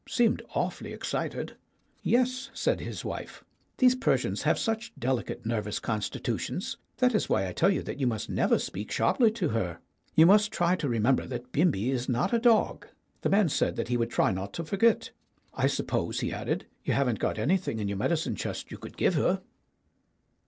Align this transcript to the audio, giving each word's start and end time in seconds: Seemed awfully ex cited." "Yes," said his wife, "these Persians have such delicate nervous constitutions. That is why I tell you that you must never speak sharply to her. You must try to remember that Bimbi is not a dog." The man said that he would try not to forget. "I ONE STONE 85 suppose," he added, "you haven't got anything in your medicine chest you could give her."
Seemed 0.09 0.41
awfully 0.55 0.95
ex 0.95 1.09
cited." 1.09 1.57
"Yes," 2.01 2.49
said 2.55 2.79
his 2.79 3.05
wife, 3.05 3.43
"these 3.77 3.93
Persians 3.93 4.41
have 4.41 4.57
such 4.57 4.91
delicate 4.97 5.45
nervous 5.45 5.77
constitutions. 5.77 6.77
That 6.97 7.13
is 7.13 7.29
why 7.29 7.47
I 7.47 7.53
tell 7.53 7.69
you 7.69 7.83
that 7.83 7.99
you 7.99 8.07
must 8.07 8.27
never 8.27 8.57
speak 8.57 8.89
sharply 8.91 9.29
to 9.33 9.49
her. 9.49 9.77
You 10.15 10.25
must 10.25 10.51
try 10.51 10.75
to 10.75 10.89
remember 10.89 11.27
that 11.27 11.51
Bimbi 11.51 11.91
is 11.91 12.09
not 12.09 12.33
a 12.33 12.39
dog." 12.39 12.87
The 13.21 13.29
man 13.29 13.47
said 13.47 13.75
that 13.75 13.89
he 13.89 13.97
would 13.97 14.09
try 14.09 14.31
not 14.31 14.53
to 14.53 14.63
forget. 14.65 15.11
"I 15.53 15.69
ONE 15.69 15.69
STONE 15.69 15.69
85 15.69 15.71
suppose," 15.75 16.19
he 16.21 16.33
added, 16.33 16.65
"you 16.83 16.95
haven't 16.95 17.19
got 17.19 17.37
anything 17.37 17.77
in 17.77 17.87
your 17.87 17.99
medicine 17.99 18.35
chest 18.35 18.71
you 18.71 18.79
could 18.79 18.97
give 18.97 19.13
her." 19.13 19.41